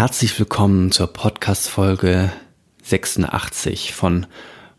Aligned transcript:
Herzlich 0.00 0.38
willkommen 0.38 0.92
zur 0.92 1.08
Podcast-Folge 1.08 2.32
86 2.82 3.92
von 3.92 4.26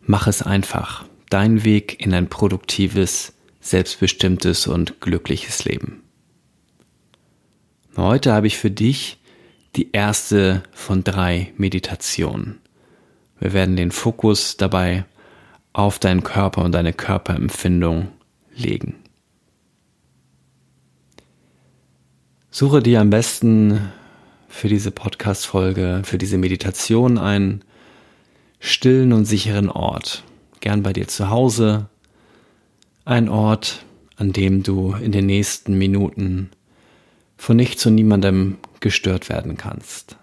Mach 0.01 0.25
es 0.25 0.41
einfach. 0.41 1.05
Dein 1.29 1.63
Weg 1.63 2.03
in 2.03 2.11
ein 2.15 2.27
produktives, 2.27 3.33
selbstbestimmtes 3.59 4.65
und 4.65 4.99
glückliches 4.99 5.63
Leben. 5.63 6.01
Heute 7.95 8.33
habe 8.33 8.47
ich 8.47 8.57
für 8.57 8.71
dich 8.71 9.19
die 9.75 9.91
erste 9.91 10.63
von 10.71 11.03
drei 11.03 11.53
Meditationen. 11.55 12.57
Wir 13.39 13.53
werden 13.53 13.75
den 13.75 13.91
Fokus 13.91 14.57
dabei 14.57 15.05
auf 15.71 15.99
deinen 15.99 16.23
Körper 16.23 16.63
und 16.63 16.71
deine 16.71 16.93
Körperempfindung 16.93 18.07
legen. 18.55 18.95
Suche 22.49 22.81
dir 22.81 23.01
am 23.01 23.11
besten 23.11 23.91
für 24.51 24.67
diese 24.67 24.91
Podcast-Folge, 24.91 26.01
für 26.03 26.17
diese 26.17 26.37
Meditation 26.37 27.17
einen 27.17 27.63
stillen 28.59 29.13
und 29.13 29.25
sicheren 29.25 29.69
Ort. 29.69 30.23
Gern 30.59 30.83
bei 30.83 30.93
dir 30.93 31.07
zu 31.07 31.29
Hause. 31.29 31.87
Ein 33.05 33.29
Ort, 33.29 33.85
an 34.17 34.33
dem 34.33 34.61
du 34.61 34.93
in 34.93 35.13
den 35.13 35.25
nächsten 35.25 35.77
Minuten 35.77 36.51
von 37.37 37.55
nichts 37.55 37.85
und 37.85 37.95
niemandem 37.95 38.57
gestört 38.81 39.29
werden 39.29 39.57
kannst. 39.57 40.17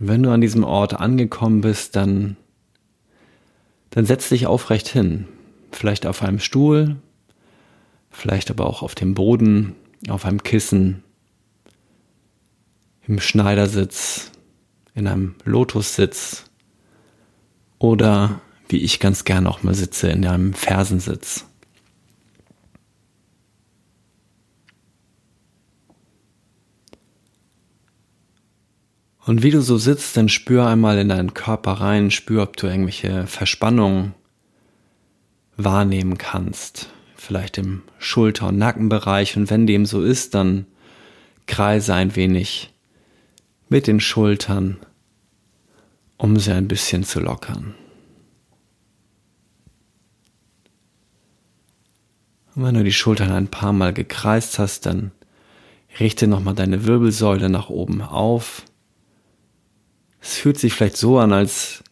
Wenn 0.00 0.22
du 0.22 0.30
an 0.30 0.40
diesem 0.40 0.64
Ort 0.64 0.94
angekommen 0.94 1.60
bist, 1.60 1.94
dann, 1.94 2.36
dann 3.90 4.06
setz 4.06 4.30
dich 4.30 4.46
aufrecht 4.46 4.88
hin. 4.88 5.28
Vielleicht 5.72 6.06
auf 6.06 6.22
einem 6.22 6.40
Stuhl, 6.40 6.96
vielleicht 8.10 8.50
aber 8.50 8.66
auch 8.66 8.82
auf 8.82 8.94
dem 8.94 9.14
Boden, 9.14 9.74
auf 10.08 10.24
einem 10.24 10.42
Kissen, 10.42 11.02
im 13.06 13.20
Schneidersitz, 13.20 14.30
in 14.94 15.06
einem 15.06 15.34
Lotussitz 15.44 16.44
oder 17.78 18.40
wie 18.68 18.78
ich 18.78 19.00
ganz 19.00 19.24
gern 19.24 19.46
auch 19.46 19.62
mal 19.62 19.74
sitze, 19.74 20.08
in 20.10 20.24
einem 20.26 20.54
Fersensitz. 20.54 21.46
Und 29.26 29.42
wie 29.42 29.50
du 29.50 29.60
so 29.60 29.76
sitzt, 29.76 30.16
dann 30.16 30.28
spür 30.28 30.66
einmal 30.66 30.98
in 30.98 31.08
deinen 31.08 31.34
Körper 31.34 31.72
rein, 31.72 32.10
spür, 32.10 32.42
ob 32.42 32.56
du 32.56 32.66
irgendwelche 32.66 33.26
Verspannungen 33.26 34.14
wahrnehmen 35.56 36.16
kannst 36.16 36.90
vielleicht 37.20 37.58
im 37.58 37.82
Schulter- 37.98 38.48
und 38.48 38.58
Nackenbereich. 38.58 39.36
Und 39.36 39.50
wenn 39.50 39.66
dem 39.66 39.84
so 39.84 40.02
ist, 40.02 40.34
dann 40.34 40.66
kreise 41.46 41.94
ein 41.94 42.16
wenig 42.16 42.72
mit 43.68 43.86
den 43.86 44.00
Schultern, 44.00 44.78
um 46.16 46.38
sie 46.38 46.52
ein 46.52 46.66
bisschen 46.66 47.04
zu 47.04 47.20
lockern. 47.20 47.74
Und 52.54 52.64
wenn 52.64 52.74
du 52.74 52.82
die 52.82 52.92
Schultern 52.92 53.30
ein 53.30 53.48
paar 53.48 53.72
Mal 53.72 53.92
gekreist 53.92 54.58
hast, 54.58 54.86
dann 54.86 55.12
richte 56.00 56.26
nochmal 56.26 56.54
deine 56.54 56.86
Wirbelsäule 56.86 57.50
nach 57.50 57.68
oben 57.68 58.00
auf. 58.00 58.64
Es 60.20 60.36
fühlt 60.36 60.58
sich 60.58 60.72
vielleicht 60.72 60.96
so 60.96 61.18
an, 61.18 61.32
als 61.32 61.84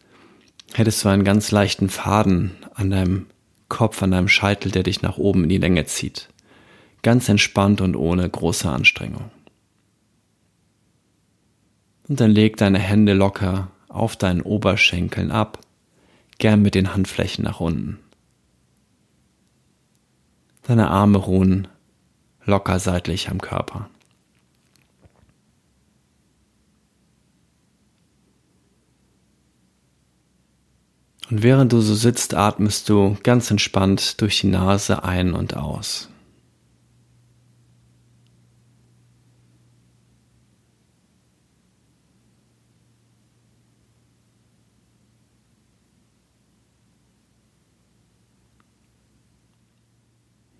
hättest 0.73 1.03
du 1.03 1.09
einen 1.09 1.23
ganz 1.23 1.51
leichten 1.51 1.89
Faden 1.89 2.51
an 2.73 2.89
deinem 2.89 3.27
Kopf 3.69 4.01
an 4.03 4.11
deinem 4.11 4.27
Scheitel, 4.27 4.71
der 4.71 4.83
dich 4.83 5.01
nach 5.01 5.17
oben 5.17 5.43
in 5.43 5.49
die 5.49 5.57
Länge 5.57 5.85
zieht. 5.85 6.29
Ganz 7.01 7.29
entspannt 7.29 7.79
und 7.81 7.95
ohne 7.95 8.27
große 8.29 8.69
Anstrengung. 8.69 9.31
Und 12.07 12.19
dann 12.19 12.31
leg 12.31 12.57
deine 12.57 12.79
Hände 12.79 13.13
locker 13.13 13.69
auf 13.87 14.15
deinen 14.15 14.41
Oberschenkeln 14.41 15.31
ab, 15.31 15.59
gern 16.39 16.61
mit 16.61 16.75
den 16.75 16.93
Handflächen 16.93 17.43
nach 17.43 17.59
unten. 17.59 17.99
Deine 20.63 20.89
Arme 20.89 21.19
ruhen 21.19 21.67
locker 22.45 22.79
seitlich 22.79 23.29
am 23.29 23.39
Körper. 23.39 23.89
Und 31.29 31.43
während 31.43 31.71
du 31.73 31.81
so 31.81 31.93
sitzt, 31.93 32.33
atmest 32.33 32.89
du 32.89 33.15
ganz 33.21 33.51
entspannt 33.51 34.19
durch 34.19 34.41
die 34.41 34.47
Nase 34.47 35.03
ein 35.03 35.33
und 35.33 35.55
aus. 35.55 36.09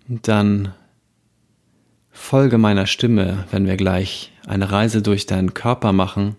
Und 0.08 0.26
dann 0.26 0.74
folge 2.10 2.58
meiner 2.58 2.86
Stimme, 2.86 3.44
wenn 3.50 3.66
wir 3.66 3.76
gleich 3.76 4.32
eine 4.46 4.70
Reise 4.70 5.02
durch 5.02 5.26
deinen 5.26 5.54
Körper 5.54 5.92
machen 5.92 6.36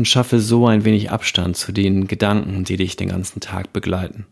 und 0.00 0.06
schaffe 0.06 0.40
so 0.40 0.66
ein 0.66 0.86
wenig 0.86 1.10
Abstand 1.10 1.58
zu 1.58 1.72
den 1.72 2.06
Gedanken, 2.06 2.64
die 2.64 2.78
dich 2.78 2.96
den 2.96 3.10
ganzen 3.10 3.40
Tag 3.40 3.70
begleiten. 3.74 4.24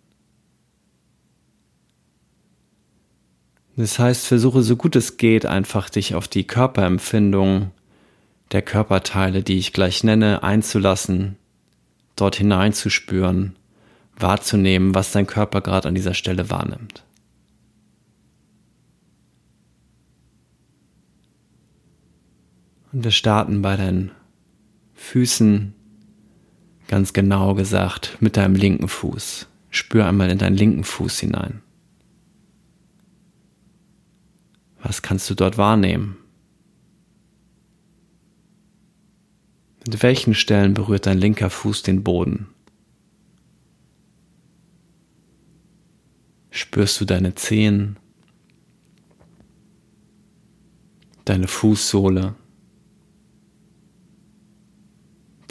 Das 3.77 3.99
heißt, 3.99 4.27
versuche 4.27 4.63
so 4.63 4.77
gut 4.77 4.97
es 4.97 5.19
geht, 5.19 5.45
einfach 5.45 5.91
dich 5.91 6.15
auf 6.15 6.27
die 6.27 6.45
Körperempfindung 6.45 7.71
der 8.51 8.63
Körperteile, 8.63 9.43
die 9.43 9.59
ich 9.59 9.75
gleich 9.75 10.03
nenne, 10.03 10.43
einzulassen, 10.43 11.37
dort 12.17 12.37
hineinzuspüren, 12.37 13.55
wahrzunehmen, 14.17 14.95
was 14.95 15.13
dein 15.13 15.27
Körper 15.27 15.61
gerade 15.61 15.87
an 15.87 15.95
dieser 15.95 16.15
Stelle 16.15 16.49
wahrnimmt. 16.49 17.05
Und 22.91 23.05
wir 23.05 23.11
starten 23.11 23.61
bei 23.61 23.77
deinen 23.77 24.13
Füßen, 24.99 25.75
ganz 26.89 27.13
genau 27.13 27.55
gesagt, 27.55 28.19
mit 28.21 28.37
deinem 28.37 28.57
linken 28.57 28.89
Fuß. 28.89 29.47
Spür 29.71 30.05
einmal 30.07 30.29
in 30.29 30.39
deinen 30.39 30.57
linken 30.57 30.85
Fuß 30.85 31.21
hinein. 31.21 31.63
Was 34.83 35.01
kannst 35.01 35.31
du 35.31 35.35
dort 35.35 35.57
wahrnehmen? 35.57 36.19
Mit 39.87 40.03
welchen 40.03 40.35
Stellen 40.35 40.75
berührt 40.75 41.07
dein 41.07 41.19
linker 41.19 41.49
Fuß 41.49 41.85
den 41.85 42.03
Boden? 42.03 42.49
Spürst 46.51 47.01
du 47.01 47.05
deine 47.05 47.35
Zehen, 47.37 47.97
deine 51.25 51.47
Fußsohle? 51.47 52.35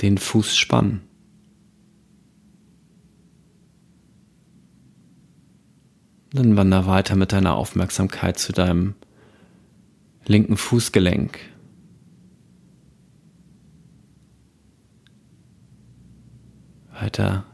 Den 0.01 0.17
Fuß 0.17 0.55
spannen. 0.55 1.01
Dann 6.31 6.57
wander 6.57 6.85
weiter 6.85 7.15
mit 7.15 7.31
deiner 7.31 7.55
Aufmerksamkeit 7.55 8.37
zu 8.37 8.53
deinem 8.53 8.95
linken 10.25 10.57
Fußgelenk. 10.57 11.39
Weiter 16.91 17.45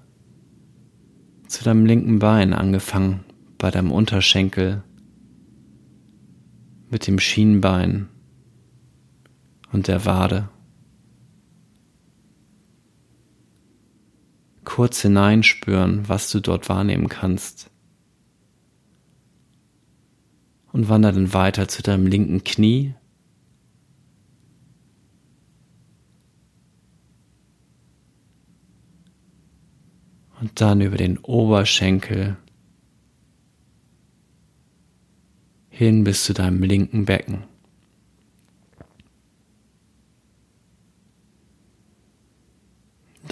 zu 1.48 1.64
deinem 1.64 1.86
linken 1.86 2.20
Bein, 2.20 2.54
angefangen 2.54 3.24
bei 3.58 3.70
deinem 3.70 3.92
Unterschenkel, 3.92 4.84
mit 6.90 7.07
dem 7.07 7.19
Schienbein 7.19 8.10
und 9.72 9.88
der 9.88 10.06
Wade. 10.06 10.50
Kurz 14.63 15.01
hineinspüren, 15.01 16.07
was 16.07 16.31
du 16.31 16.39
dort 16.39 16.69
wahrnehmen 16.69 17.10
kannst. 17.10 17.69
Und 20.71 20.89
wandere 20.89 21.13
dann 21.13 21.33
weiter 21.33 21.68
zu 21.68 21.83
deinem 21.83 22.07
linken 22.07 22.44
Knie. 22.44 22.95
Und 30.39 30.60
dann 30.60 30.81
über 30.81 30.98
den 30.98 31.19
Oberschenkel 31.19 32.38
hin 35.69 36.04
bis 36.04 36.25
zu 36.25 36.33
deinem 36.33 36.62
linken 36.62 37.06
Becken. 37.06 37.53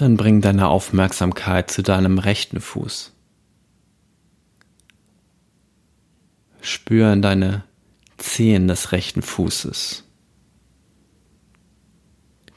Dann 0.02 0.16
bring 0.16 0.40
deine 0.40 0.66
Aufmerksamkeit 0.66 1.70
zu 1.70 1.80
deinem 1.80 2.18
rechten 2.18 2.60
Fuß. 2.60 3.12
spür 6.60 7.12
in 7.12 7.22
deine 7.22 7.62
Zehen 8.16 8.66
des 8.66 8.90
rechten 8.90 9.22
Fußes. 9.22 10.02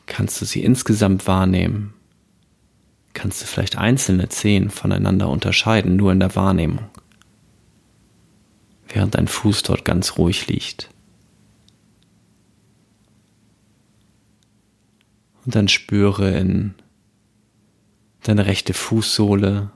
Kannst 0.07 0.41
du 0.41 0.45
sie 0.45 0.63
insgesamt 0.63 1.27
wahrnehmen? 1.27 1.93
Kannst 3.13 3.43
du 3.43 3.45
vielleicht 3.45 3.77
einzelne 3.77 4.27
Zehen 4.29 4.71
voneinander 4.71 5.29
unterscheiden, 5.29 5.95
nur 5.97 6.11
in 6.11 6.19
der 6.19 6.35
Wahrnehmung? 6.35 6.89
Während 8.87 9.13
dein 9.13 9.27
Fuß 9.27 9.61
dort 9.61 9.85
ganz 9.85 10.17
ruhig 10.17 10.47
liegt. 10.47 10.89
Und 15.45 15.53
dann 15.53 15.67
spüre 15.67 16.31
in 16.39 16.73
deine 18.27 18.47
rechte 18.47 18.73
Fußsohle, 18.73 19.71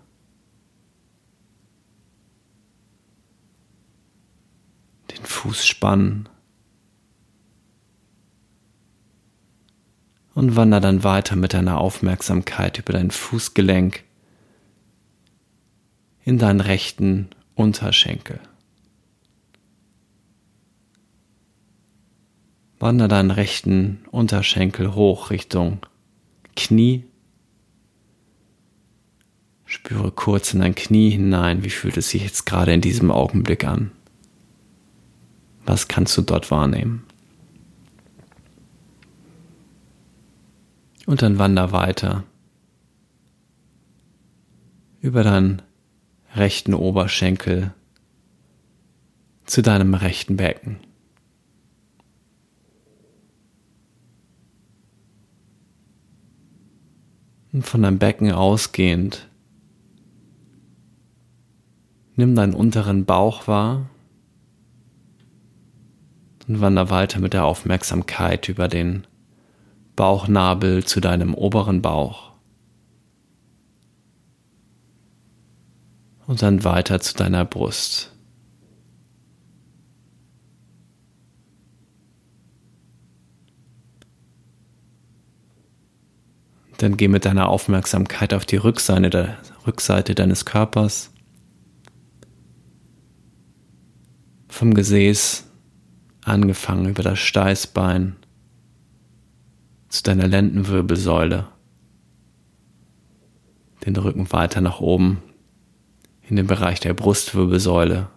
den 5.12 5.24
Fußspann 5.24 6.30
und 10.34 10.56
wander 10.56 10.80
dann 10.80 11.04
weiter 11.04 11.36
mit 11.36 11.54
deiner 11.54 11.80
Aufmerksamkeit 11.80 12.80
über 12.80 12.94
dein 12.94 13.12
Fußgelenk 13.12 14.04
in 16.24 16.38
deinen 16.38 16.62
rechten 16.62 17.30
Unterschenkel. 17.56 18.40
Wander 22.80 23.08
deinen 23.08 23.32
rechten 23.32 24.06
Unterschenkel 24.12 24.96
hoch 24.96 25.30
Richtung 25.30 25.80
Knie. 26.56 27.09
Spüre 29.72 30.10
kurz 30.10 30.56
in 30.56 30.62
dein 30.62 30.74
Knie 30.74 31.12
hinein, 31.12 31.64
wie 31.64 31.70
fühlt 31.70 31.96
es 31.96 32.10
sich 32.10 32.24
jetzt 32.24 32.48
gerade 32.48 32.74
in 32.74 32.82
diesem 32.82 33.12
Augenblick 33.12 33.66
an? 33.66 33.92
Was 35.64 35.88
kannst 35.88 36.18
du 36.18 36.24
dort 36.24 36.50
wahrnehmen? 36.50 37.06
Und 41.06 41.22
dann 41.22 41.38
wander 41.38 41.72
weiter 41.72 42.24
über 45.02 45.24
deinen 45.24 45.62
rechten 46.34 46.74
Oberschenkel 46.74 47.72
zu 49.46 49.62
deinem 49.62 49.94
rechten 49.94 50.36
Becken. 50.36 50.78
Und 57.54 57.68
von 57.68 57.84
deinem 57.84 58.00
Becken 58.00 58.32
ausgehend, 58.32 59.30
nimm 62.20 62.36
deinen 62.36 62.54
unteren 62.54 63.06
Bauch 63.06 63.48
wahr 63.48 63.90
und 66.50 66.60
wander 66.60 66.90
weiter 66.90 67.22
mit 67.22 67.32
der 67.32 67.46
Aufmerksamkeit 67.46 68.50
über 68.50 68.68
den 68.68 69.08
Bauchnabel 69.96 70.84
zu 70.84 71.00
deinem 71.00 71.34
oberen 71.34 71.82
Bauch. 71.82 72.34
Und 76.28 76.42
dann 76.42 76.66
weiter 76.66 77.00
zu 77.00 77.16
deiner 77.16 77.46
Brust. 77.46 78.12
Dann 86.80 86.98
geh 86.98 87.08
mit 87.08 87.24
deiner 87.24 87.48
Aufmerksamkeit 87.48 88.34
auf 88.34 88.46
die 88.46 88.58
Rückseite, 88.58 89.38
Rückseite 89.66 90.16
deines 90.16 90.44
Körpers. 90.44 91.12
Vom 94.50 94.74
Gesäß 94.74 95.46
angefangen 96.26 96.90
über 96.90 97.04
das 97.04 97.20
Steißbein 97.20 98.18
zu 99.88 100.04
deiner 100.04 100.28
Lendenwirbelsäule, 100.28 101.48
den 103.86 103.96
Rücken 103.96 104.32
weiter 104.32 104.60
nach 104.60 104.82
oben 104.82 105.22
in 106.28 106.36
den 106.36 106.48
Bereich 106.48 106.80
der 106.80 106.94
Brustwirbelsäule 106.94 108.10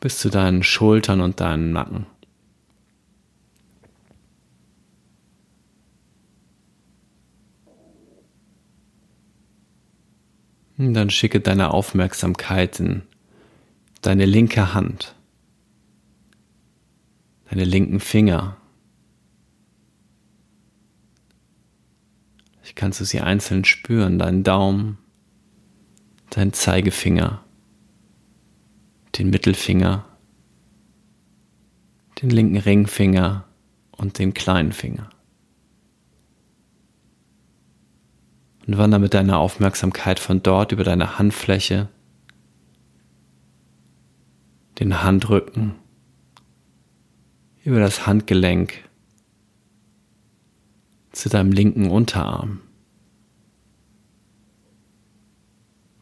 bis 0.00 0.18
zu 0.18 0.30
deinen 0.30 0.62
Schultern 0.62 1.20
und 1.20 1.40
deinen 1.40 1.72
Nacken. 1.72 2.06
Und 2.06 2.16
dann 10.78 11.10
schicke 11.10 11.40
deine 11.40 11.72
Aufmerksamkeit 11.72 12.80
in 12.80 13.02
deine 14.02 14.26
linke 14.26 14.74
Hand 14.74 15.16
deine 17.50 17.64
linken 17.64 18.00
Finger. 18.00 18.56
Ich 22.64 22.74
kannst 22.74 23.00
du 23.00 23.04
sie 23.04 23.20
einzeln 23.20 23.64
spüren, 23.64 24.18
deinen 24.18 24.42
Daumen, 24.42 24.98
deinen 26.30 26.52
Zeigefinger, 26.52 27.44
den 29.16 29.30
Mittelfinger, 29.30 30.04
den 32.20 32.30
linken 32.30 32.56
Ringfinger 32.56 33.44
und 33.92 34.18
den 34.18 34.34
kleinen 34.34 34.72
Finger. 34.72 35.08
Und 38.66 38.78
wander 38.78 38.98
mit 38.98 39.14
deiner 39.14 39.38
Aufmerksamkeit 39.38 40.18
von 40.18 40.42
dort 40.42 40.72
über 40.72 40.82
deine 40.82 41.18
Handfläche, 41.18 41.88
den 44.80 45.02
Handrücken, 45.02 45.76
über 47.64 47.78
das 47.78 48.06
Handgelenk 48.06 48.84
zu 51.12 51.28
deinem 51.28 51.52
linken 51.52 51.90
Unterarm, 51.90 52.60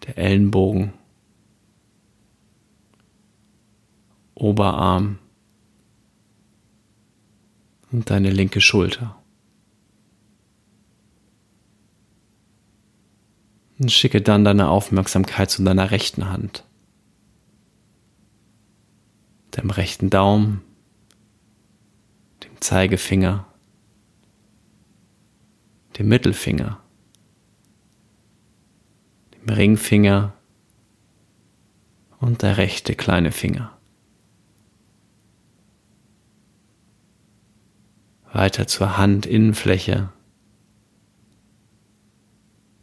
der 0.07 0.19
Ellenbogen, 0.19 0.93
Oberarm 4.35 5.19
und 7.93 8.11
deine 8.11 8.31
linke 8.31 8.61
Schulter. 8.61 9.24
Und 13.79 13.91
schicke 13.91 14.23
dann 14.23 14.45
deine 14.45 14.69
Aufmerksamkeit 14.69 15.51
zu 15.51 15.65
deiner 15.65 15.91
rechten 15.91 16.31
Hand, 16.31 16.65
deinem 19.51 19.71
rechten 19.71 20.11
Daumen, 20.11 20.63
Zeigefinger, 22.65 23.45
dem 25.99 26.09
Mittelfinger, 26.09 26.81
dem 29.35 29.55
Ringfinger 29.55 30.33
und 32.21 32.41
der 32.41 32.57
rechte 32.57 32.95
kleine 32.95 33.33
Finger. 33.33 33.77
Weiter 38.33 38.67
zur 38.67 38.97
Handinnenfläche, 38.97 40.09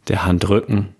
der 0.08 0.24
Handrücken 0.24 0.94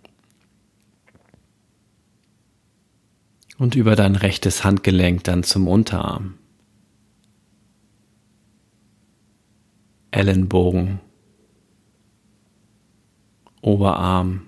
und 3.59 3.75
über 3.75 3.95
dein 3.95 4.17
rechtes 4.17 4.65
Handgelenk 4.65 5.25
dann 5.25 5.43
zum 5.45 5.69
Unterarm. 5.69 6.35
Ellenbogen, 10.11 11.01
Oberarm 13.61 14.43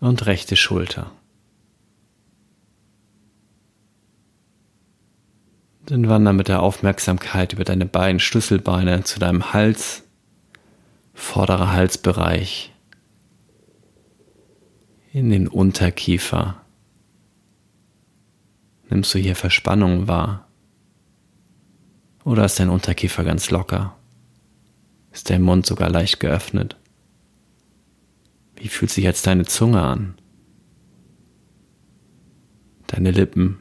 und 0.00 0.26
rechte 0.26 0.56
Schulter. 0.56 1.10
Dann 5.86 6.08
wander 6.08 6.32
mit 6.32 6.48
der 6.48 6.62
Aufmerksamkeit 6.62 7.52
über 7.52 7.64
deine 7.64 7.84
beiden 7.86 8.20
Schlüsselbeine 8.20 9.04
zu 9.04 9.18
deinem 9.18 9.52
Hals, 9.52 10.03
vorderer 11.14 11.72
Halsbereich, 11.72 12.72
in 15.12 15.30
den 15.30 15.46
Unterkiefer. 15.46 16.60
Nimmst 18.90 19.14
du 19.14 19.18
hier 19.18 19.36
Verspannung 19.36 20.08
wahr? 20.08 20.48
Oder 22.24 22.44
ist 22.44 22.58
dein 22.58 22.68
Unterkiefer 22.68 23.22
ganz 23.22 23.50
locker? 23.50 23.96
Ist 25.12 25.30
dein 25.30 25.42
Mund 25.42 25.66
sogar 25.66 25.88
leicht 25.88 26.18
geöffnet? 26.18 26.76
Wie 28.56 28.68
fühlt 28.68 28.90
sich 28.90 29.04
jetzt 29.04 29.26
deine 29.26 29.44
Zunge 29.44 29.82
an? 29.82 30.14
Deine 32.88 33.12
Lippen? 33.12 33.60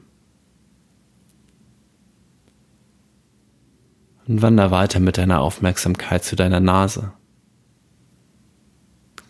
Und 4.26 4.42
wander 4.42 4.72
weiter 4.72 5.00
mit 5.00 5.18
deiner 5.18 5.42
Aufmerksamkeit 5.42 6.24
zu 6.24 6.36
deiner 6.36 6.60
Nase 6.60 7.14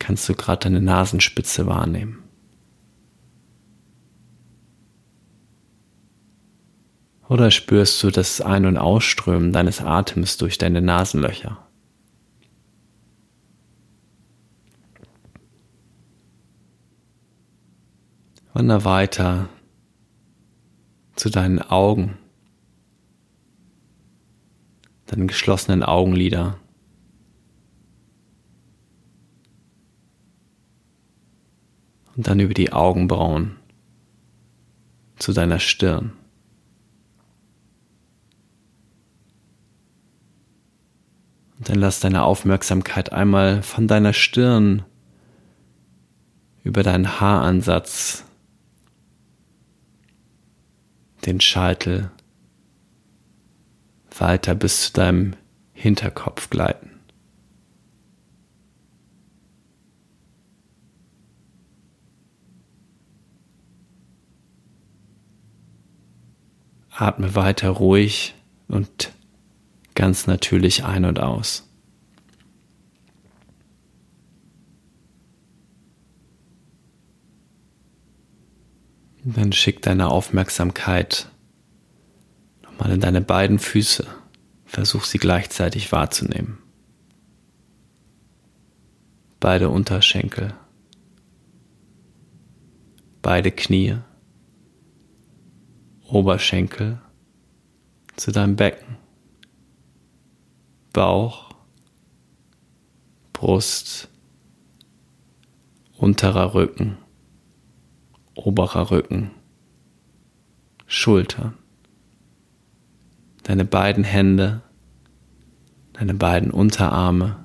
kannst 0.04 0.28
du 0.28 0.34
gerade 0.34 0.64
deine 0.64 0.82
Nasenspitze 0.82 1.66
wahrnehmen. 1.66 2.22
Oder 7.26 7.50
spürst 7.50 8.02
du 8.02 8.10
das 8.10 8.42
Ein- 8.42 8.66
und 8.66 8.76
Ausströmen 8.76 9.50
deines 9.50 9.80
Atems 9.80 10.36
durch 10.36 10.58
deine 10.58 10.82
Nasenlöcher? 10.82 11.66
Wander 18.52 18.84
weiter 18.84 19.48
zu 21.16 21.30
deinen 21.30 21.62
Augen, 21.62 22.18
deinen 25.06 25.28
geschlossenen 25.28 25.82
Augenlider. 25.82 26.58
Und 32.16 32.26
dann 32.26 32.40
über 32.40 32.54
die 32.54 32.72
Augenbrauen 32.72 33.56
zu 35.16 35.32
deiner 35.32 35.58
Stirn. 35.58 36.12
Und 41.58 41.68
dann 41.68 41.78
lass 41.78 42.00
deine 42.00 42.24
Aufmerksamkeit 42.24 43.12
einmal 43.12 43.62
von 43.62 43.88
deiner 43.88 44.12
Stirn 44.12 44.84
über 46.62 46.82
deinen 46.82 47.20
Haaransatz, 47.20 48.24
den 51.26 51.40
Scheitel, 51.40 52.10
weiter 54.18 54.54
bis 54.54 54.86
zu 54.86 54.92
deinem 54.92 55.36
Hinterkopf 55.72 56.50
gleiten. 56.50 56.93
Atme 66.96 67.34
weiter 67.34 67.70
ruhig 67.70 68.34
und 68.68 69.12
ganz 69.94 70.26
natürlich 70.26 70.84
ein 70.84 71.04
und 71.04 71.18
aus. 71.18 71.68
Dann 79.24 79.52
schick 79.52 79.82
deine 79.82 80.10
Aufmerksamkeit 80.10 81.28
nochmal 82.62 82.92
in 82.92 83.00
deine 83.00 83.22
beiden 83.22 83.58
Füße. 83.58 84.06
Versuch 84.66 85.04
sie 85.04 85.18
gleichzeitig 85.18 85.92
wahrzunehmen. 85.92 86.58
Beide 89.40 89.70
Unterschenkel. 89.70 90.54
Beide 93.22 93.50
Knie. 93.50 93.96
Oberschenkel 96.04 97.00
zu 98.16 98.30
deinem 98.30 98.56
Becken. 98.56 98.96
Bauch, 100.92 101.50
Brust, 103.32 104.08
unterer 105.96 106.54
Rücken, 106.54 106.98
oberer 108.34 108.90
Rücken, 108.90 109.30
Schultern, 110.86 111.54
deine 113.42 113.64
beiden 113.64 114.04
Hände, 114.04 114.62
deine 115.94 116.14
beiden 116.14 116.50
Unterarme, 116.50 117.44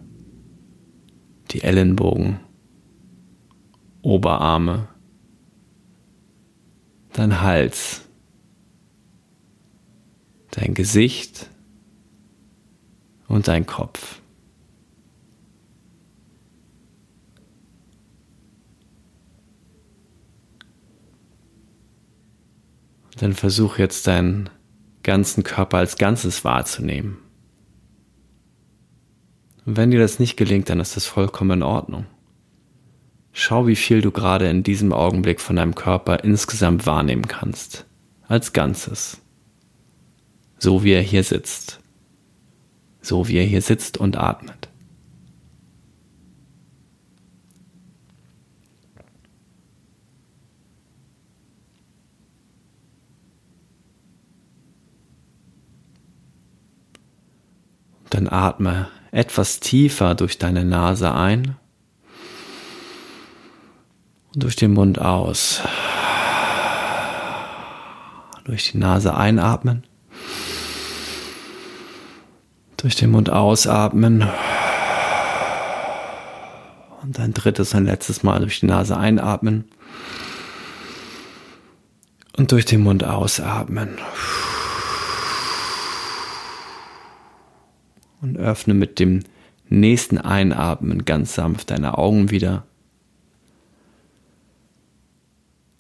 die 1.51 1.63
Ellenbogen, 1.63 2.39
Oberarme, 4.01 4.89
dein 7.13 7.41
Hals, 7.41 8.08
dein 10.51 10.73
Gesicht, 10.73 11.49
und 13.29 13.47
dein 13.47 13.65
Kopf. 13.65 14.19
dann 23.15 23.33
versuch 23.33 23.77
jetzt 23.77 24.07
deinen 24.07 24.49
ganzen 25.03 25.43
Körper 25.43 25.79
als 25.79 25.97
Ganzes 25.97 26.45
wahrzunehmen. 26.45 27.17
Und 29.65 29.75
wenn 29.75 29.91
dir 29.91 29.99
das 29.99 30.19
nicht 30.19 30.37
gelingt, 30.37 30.69
dann 30.69 30.79
ist 30.79 30.95
das 30.95 31.05
vollkommen 31.05 31.59
in 31.59 31.63
Ordnung. 31.63 32.05
Schau, 33.33 33.67
wie 33.67 33.75
viel 33.75 33.99
du 33.99 34.11
gerade 34.11 34.49
in 34.49 34.63
diesem 34.63 34.93
Augenblick 34.93 35.41
von 35.41 35.57
deinem 35.57 35.75
Körper 35.75 36.23
insgesamt 36.23 36.85
wahrnehmen 36.85 37.27
kannst. 37.27 37.85
Als 38.25 38.53
Ganzes. 38.53 39.19
So 40.59 40.83
wie 40.83 40.91
er 40.91 41.01
hier 41.01 41.23
sitzt 41.23 41.79
so 43.01 43.27
wie 43.27 43.37
er 43.37 43.45
hier 43.45 43.61
sitzt 43.61 43.97
und 43.97 44.17
atmet. 44.17 44.69
Dann 58.09 58.27
atme 58.27 58.87
etwas 59.11 59.59
tiefer 59.59 60.15
durch 60.15 60.37
deine 60.37 60.65
Nase 60.65 61.13
ein 61.13 61.55
und 64.33 64.43
durch 64.43 64.55
den 64.55 64.73
Mund 64.73 64.99
aus. 64.99 65.61
Durch 68.45 68.71
die 68.71 68.77
Nase 68.79 69.15
einatmen 69.15 69.88
durch 72.81 72.95
den 72.95 73.11
Mund 73.11 73.29
ausatmen. 73.29 74.27
Und 77.01 77.19
ein 77.19 77.33
drittes, 77.33 77.75
ein 77.75 77.85
letztes 77.85 78.23
Mal 78.23 78.39
durch 78.39 78.61
die 78.61 78.67
Nase 78.67 78.97
einatmen. 78.97 79.65
Und 82.37 82.51
durch 82.51 82.65
den 82.65 82.81
Mund 82.81 83.03
ausatmen. 83.03 83.97
Und 88.21 88.37
öffne 88.37 88.73
mit 88.73 88.99
dem 88.99 89.23
nächsten 89.67 90.17
Einatmen 90.17 91.05
ganz 91.05 91.35
sanft 91.35 91.71
deine 91.71 91.97
Augen 91.97 92.31
wieder. 92.31 92.65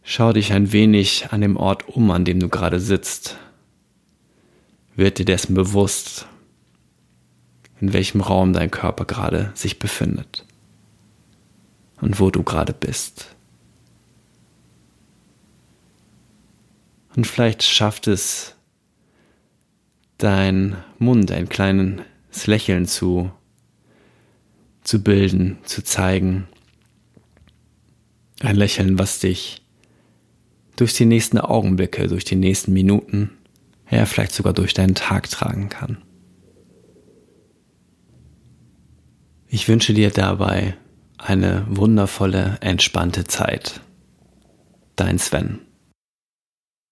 Schau 0.03 0.33
dich 0.33 0.53
ein 0.53 0.71
wenig 0.71 1.27
an 1.31 1.41
dem 1.41 1.55
Ort 1.55 1.87
um, 1.87 2.11
an 2.11 2.25
dem 2.25 2.39
du 2.39 2.49
gerade 2.49 2.79
sitzt. 2.79 3.37
Wird 4.95 5.19
dir 5.19 5.25
dessen 5.25 5.53
bewusst, 5.53 6.27
in 7.81 7.93
welchem 7.93 8.21
Raum 8.21 8.53
dein 8.53 8.71
Körper 8.71 9.05
gerade 9.05 9.51
sich 9.55 9.79
befindet 9.79 10.45
und 12.01 12.19
wo 12.19 12.29
du 12.29 12.43
gerade 12.43 12.73
bist. 12.73 13.35
Und 17.15 17.25
vielleicht 17.25 17.63
schafft 17.63 18.07
es 18.07 18.55
dein 20.17 20.77
Mund 20.99 21.31
ein 21.31 21.49
kleines 21.49 22.05
Lächeln 22.45 22.85
zu, 22.85 23.31
zu 24.83 25.01
bilden, 25.01 25.57
zu 25.63 25.83
zeigen. 25.83 26.47
Ein 28.41 28.55
Lächeln, 28.55 28.99
was 28.99 29.19
dich 29.19 29.61
durch 30.75 30.93
die 30.93 31.05
nächsten 31.05 31.37
Augenblicke, 31.37 32.07
durch 32.07 32.23
die 32.23 32.35
nächsten 32.37 32.71
Minuten, 32.71 33.31
ja 33.89 34.05
vielleicht 34.05 34.33
sogar 34.33 34.53
durch 34.53 34.73
deinen 34.73 34.95
Tag 34.95 35.29
tragen 35.29 35.67
kann. 35.67 35.97
Ich 39.51 39.67
wünsche 39.67 39.95
dir 39.95 40.11
dabei 40.11 40.75
eine 41.17 41.65
wundervolle, 41.67 42.57
entspannte 42.61 43.23
Zeit. 43.23 43.81
Dein 44.95 45.17
Sven. 45.17 45.61